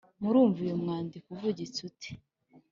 murumva 0.21 0.59
uyu 0.65 0.81
mwandiko 0.81 1.27
uvugitse 1.35 1.79
ute? 1.89 2.11